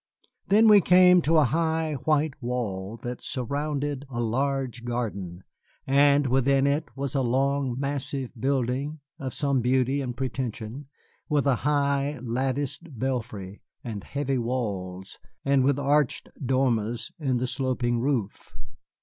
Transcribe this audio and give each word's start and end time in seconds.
Then 0.47 0.67
we 0.67 0.81
came 0.81 1.21
to 1.21 1.37
a 1.37 1.43
high 1.43 1.93
white 2.05 2.33
wall 2.41 2.97
that 3.03 3.21
surrounded 3.23 4.03
a 4.09 4.19
large 4.19 4.83
garden, 4.83 5.43
and 5.85 6.25
within 6.25 6.65
it 6.65 6.85
was 6.97 7.13
a 7.13 7.21
long, 7.21 7.75
massive 7.79 8.31
building 8.35 8.99
of 9.19 9.35
some 9.35 9.61
beauty 9.61 10.01
and 10.01 10.17
pretension, 10.17 10.87
with 11.29 11.45
a 11.45 11.57
high, 11.57 12.17
latticed 12.23 12.97
belfry 12.97 13.61
and 13.83 14.03
heavy 14.03 14.39
walls 14.39 15.19
and 15.45 15.63
with 15.63 15.77
arched 15.77 16.29
dormers 16.43 17.11
in 17.19 17.37
the 17.37 17.45
sloping 17.45 17.99
roof. 17.99 18.55